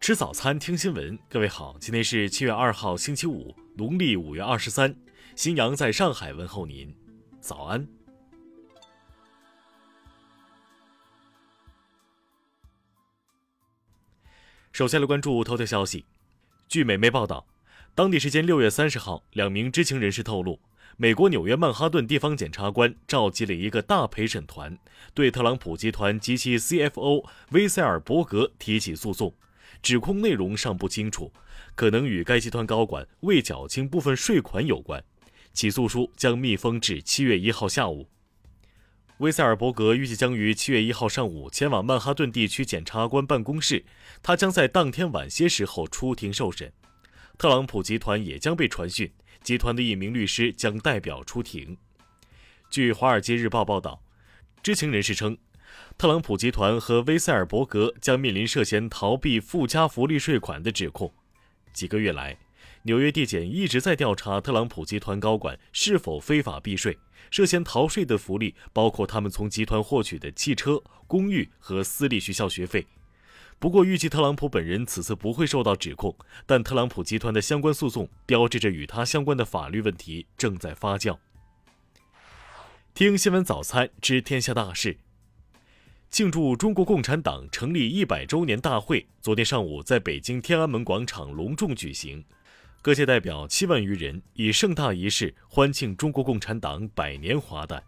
[0.00, 1.18] 吃早餐，听新闻。
[1.28, 4.96] 各位好，今天是七月二号，星期五，农历五月二十三。
[5.36, 6.96] 新阳在上海问候您，
[7.38, 7.86] 早安。
[14.72, 16.06] 首先来关注头条消息。
[16.66, 17.46] 据美媒报道，
[17.94, 20.58] 当地时间六月三十号，两名知情人士透露，
[20.96, 24.78] 美国纽约曼哈顿地方检察官召集了一个大陪审团，
[25.12, 29.34] 对特朗普集团及其 CFO 威塞尔伯格提起诉讼。
[29.82, 31.32] 指控内容尚不清楚，
[31.74, 35.02] 可能与该集团高管未缴清部分税款有关。
[35.52, 38.08] 起诉书将密封至七月一号下午。
[39.18, 43.84] 威塞尔伯格预计将于七月一号上午前往曼哈顿地区检察官办公室，
[44.22, 46.72] 他将在当天晚些时候出庭受审。
[47.36, 51.76] 特朗普集团也将被传讯，集团的一名律师将代表出庭。
[52.70, 54.02] 据《华尔街日报》报道，
[54.62, 55.36] 知情人士称。
[55.98, 61.12] 特朗普集团和威塞尔伯格将面临涉嫌逃避附加福利税款的指控。
[61.72, 62.38] 几个月来，
[62.82, 66.98] 纽约地检一直在调查特朗普集团高管是否非法避税。
[67.30, 72.86] 涉嫌逃税的福利包括他们从集团获取的汽车、公寓和私立学校学费。
[73.58, 76.16] 不过，预计特朗普本人此次不会受到指控，
[76.46, 81.18] 但特朗普集团的相关诉讼标志着与他相关的法律问题正在发酵。
[82.94, 84.96] 听新闻早餐知天下大事。
[86.10, 92.24] 庆祝中国共产党成立一百周年大会昨天上午在北京天安门广场隆重举行，
[92.82, 97.80] 各界代表七万余人以盛大仪式欢庆中国共产党百年华诞。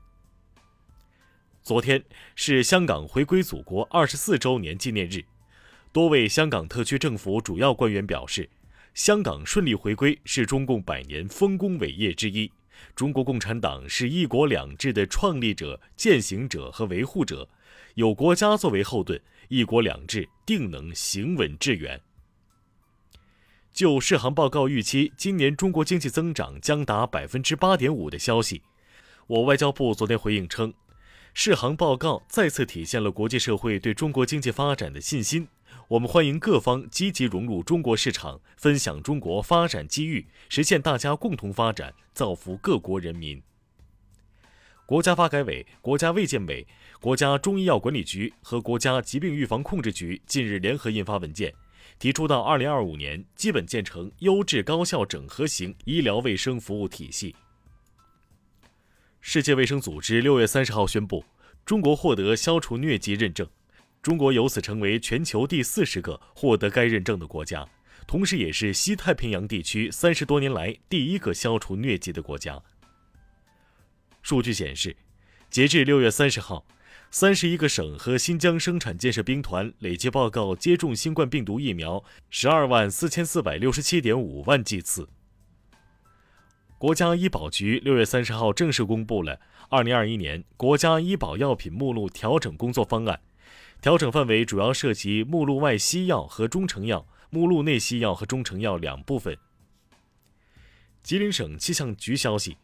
[1.65, 2.01] 昨天
[2.37, 5.25] 是香港回归祖国二十四周年纪念日，
[5.93, 8.49] 多位香港特区政府主要官员表示，
[8.95, 12.49] 香港顺利回归是中共百年丰功伟业之一。
[12.95, 17.49] 中国共产党是一国两制的创立者、践行者和维护者。
[17.95, 22.01] 有国家作为后盾，一国两制定能行稳致远。
[23.73, 28.63] 就世行报告预期今年中国经济增长将达百分之八点五的消息，
[29.27, 30.73] 我外交部昨天回应称，
[31.35, 35.49] 世行报告再次体现了国际社会对中国经济发展的信心。
[35.89, 43.43] 我们欢迎各方积极融入中国市场，分享中国发展机遇，实现大家共同发展，造福各国人民。
[44.93, 46.67] 国家发改委、国家卫健委、
[47.01, 51.51] 国家中医药管理局和国家疾病预防控制局近日联合印发文件，
[51.99, 57.35] 提出到2025年基本建成优质高效整合型医疗卫生服务体系。
[59.23, 61.25] 世界卫生组织六月三十号宣布，
[61.65, 63.49] 中国获得消除疟疾认证，
[64.03, 67.67] 中国由此成为全球第四十个获得该认证的国家，
[68.07, 72.63] 同时也是西太平洋地区三十多年来第一个消除疟疾的国家。
[74.23, 74.97] 数据显示，
[75.51, 76.65] 截至六月三十号，
[77.11, 85.09] 三十一个省和新疆生产建设兵团累计报告接种新冠病毒疫苗十二万四千四百六十七点五万剂次。
[86.79, 89.39] 国家医保局六月三十号正式公布了
[89.69, 93.21] 二零二一年国家医保药品目录调整工作方案，
[93.81, 99.37] 调整范围主要涉及目录外西药和中成药、目录内西药和中成药两部分。
[101.03, 102.57] 吉林省气象局消息。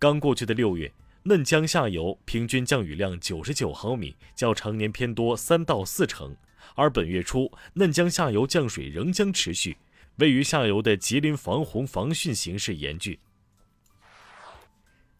[0.00, 0.90] 刚过去的六月，
[1.24, 6.34] 嫩江下游平均降雨量九十九毫米，较常年偏多三到四成。
[6.74, 9.76] 而本月初，嫩江下游降水仍将持续，
[10.16, 13.18] 位于下游的吉林防洪防汛形势严峻。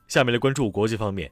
[0.09, 1.31] 下面来关注国际方面，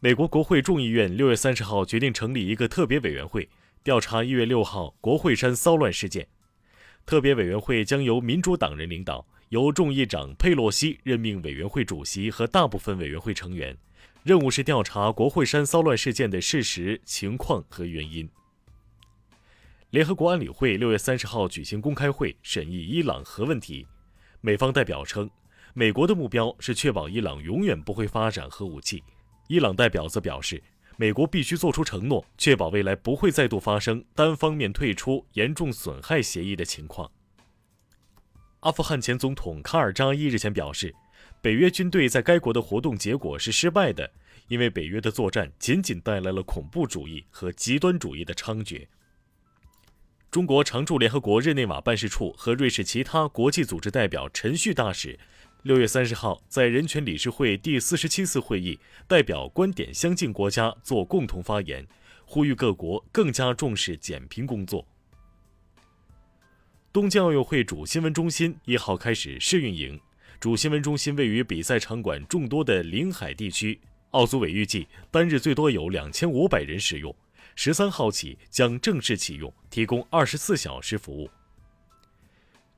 [0.00, 3.48] 美国国会众议院六月三十号决定成立一个特别委员会，
[3.82, 6.28] 调查一月六号国会山骚乱事件。
[7.06, 9.26] 特别委员会将由民主党人领导。
[9.52, 13.76] 由众议长佩洛西任命委员会主席和大部分委员会成员，
[14.22, 18.26] 任务是调查国会山骚乱事件的事实、情况和原因。
[19.90, 23.86] 联合国安理会六月三十号举行公开会，审议伊朗核问题。
[24.40, 25.28] 美方代表称，
[25.74, 29.04] 美国的目标是确保伊朗永远不会发展核武器。
[29.48, 30.62] 伊朗代表则表示，
[30.96, 37.12] 美国必须做出承诺，确保未来不会再度发生单方面退出、严重损害协议的情况。
[38.62, 40.94] 阿富汗前总统卡尔扎伊日前表示，
[41.40, 44.12] 北约军队在该国的活动结果是失败的，
[44.46, 48.86] 因为北约的作战仅仅带来了恐怖主义和极端主义的猖獗。
[50.30, 55.18] 中国常驻联合国日内瓦办事处和瑞士其他国际组织代表陈旭大使，
[55.64, 58.78] 六月三十号在人权理事会第四十七次会议
[59.08, 61.84] 代表观点相近国家做共同发言，
[62.24, 64.86] 呼吁各国更加重视减贫工作。
[66.92, 69.98] 东京奥运会主新闻中心一号开始试运营。
[70.38, 73.80] 主新闻中心位于比赛场馆众多的临海地区。
[74.10, 77.16] 奥组委预计单日最多有两千五百人使用。
[77.54, 81.30] 十三号起将正式启用，提供二十四小时服务。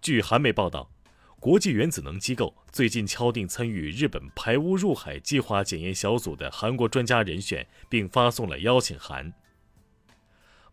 [0.01, 0.89] 据韩媒报道，
[1.41, 9.33] 国际原子能机构最近敲定参与日本排污入海计划检验小组的韩国专家人选，并发送了邀请函。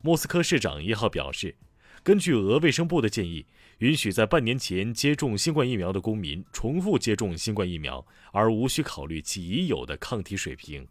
[0.04, 1.56] 莫斯科市长一号表示，
[2.04, 3.46] 根据俄卫生部的建议，
[3.78, 10.88] 允许在半年前接种新冠疫苗的公民重复接种新冠疫苗，而无需考虑其已有的抗体水平。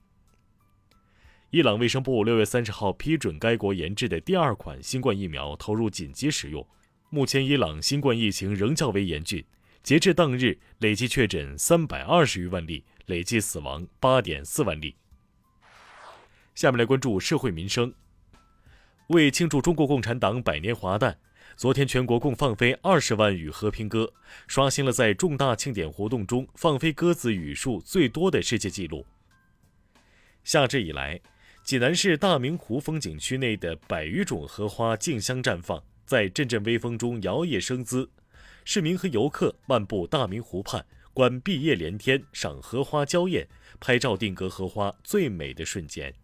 [1.50, 6.64] 伊朗卫生部六月三十号批准该国研制的第二款新冠疫苗投入紧急使用。
[7.08, 9.44] 目前，伊朗新冠疫情仍较为严峻，
[9.82, 14.94] 截至当日，累计确诊三百二十余万例，累计死亡八点四万例。
[16.54, 17.92] 下面来关注社会民生。
[19.10, 21.18] 为庆祝中国共产党百年华诞，
[21.56, 24.12] 昨天全国共放飞二十万羽和平鸽，
[24.46, 29.04] 刷新了在重大庆典活动中放飞鸽子羽数最多的世界纪录。
[30.44, 31.20] 夏至以来，
[31.64, 35.82] 济南市大明湖风景区内的百余种荷花竞相绽放。
[36.06, 38.08] 在阵阵微风中摇曳生姿，
[38.64, 43.48] 市民和游客漫步大明湖畔，观碧叶连天，赏荷花娇艳，
[43.80, 46.14] 拍照定格荷花最美的瞬间。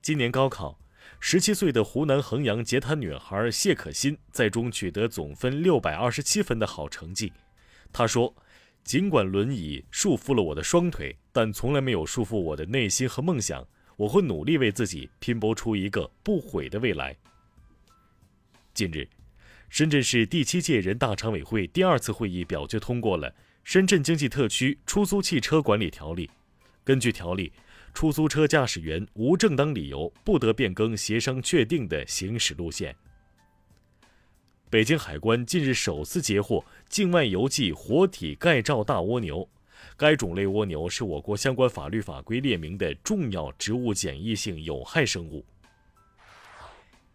[0.00, 0.78] 今年高考，
[1.18, 7.32] 十七岁的湖南衡阳截瘫女孩谢可欣在中取得总分六百二十七分的好成绩。
[7.92, 8.34] 她说
[8.84, 13.66] ：“尽管轮椅束缚了我的双腿，但从来没有束缚我的内心和梦想。
[13.96, 17.16] 我会努力为自己拼搏出一个不悔的未来。”
[18.74, 19.08] 近日，
[19.70, 23.30] 深圳市第七届人大常委会第二次会议表决通过了
[23.64, 26.26] 《深圳经济特区出租汽车管理条例》。
[26.84, 27.52] 根据条例，
[27.96, 32.94] 出租车驾驶员无正当理由不得变更协商确定的行驶路线。
[34.68, 39.48] 北京海关近日首次截获境外邮寄活体盖罩大蜗牛，
[39.96, 45.42] 该种类蜗牛是我国相关法律法规列明的重要植物检疫性有害生物。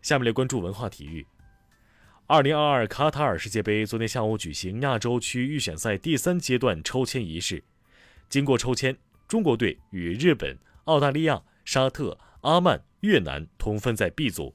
[0.01, 1.23] 下面来关注文化体育。
[2.25, 7.63] 二零二二卡塔尔世界杯昨天下午举行亚洲区预选赛第三阶段抽签仪式。
[8.29, 10.57] 经过抽签，中国队与日本、
[10.91, 14.53] 澳大利亚、沙特、阿曼、越南同分在 B 组。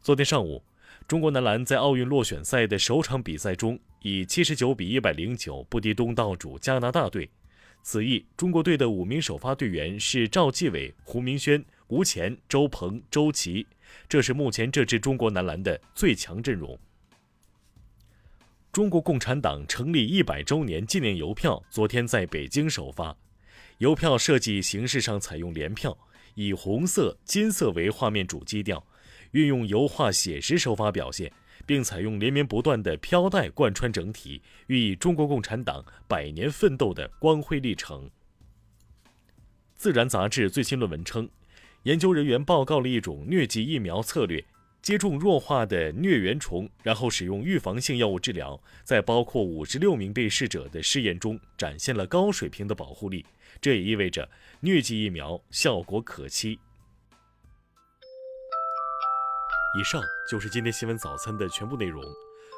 [0.00, 0.62] 昨天上午，
[1.08, 7.28] 中国男篮在奥运落选赛的首场比赛中，以七十九比一百零九不敌东道主加拿大队。
[7.82, 13.66] 此役，中国队的五名首发队员是赵继伟、胡明轩、吴前、周鹏、周琦。
[14.08, 16.78] 这是目前这支中国男篮的最强阵容。
[18.70, 23.16] 中国共产党成立一百周年纪念邮票昨天在北京首发，
[23.80, 25.96] 邮票设计形式上采用联票，
[26.34, 28.86] 以红色、金色为画面主基调，
[29.30, 31.32] 运用油画写实手法表现，
[31.64, 38.10] 并采用连绵不断的飘带贯穿整体，寓意中国共产党百年奋斗的光辉历程。
[39.78, 41.26] 自然杂志最新论文称。
[41.84, 44.44] 研究人员报告了一种疟疾疫苗策略：
[44.82, 53.24] 接种弱化的疟原虫，然后使用预防性药物治疗，在包括五十六名被试者的试验中展现了高水平的保护力。
[53.60, 54.28] 这也意味着
[54.62, 56.58] 疟疾疫苗效果可期。
[59.78, 62.02] 以上就是今天新闻早餐的全部内容。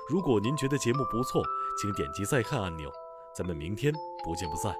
[0.08, 1.42] 如果您觉得节目不错，
[1.80, 2.90] 请点击再看按钮。
[3.36, 3.92] 咱们明天
[4.24, 4.74] 不见不散。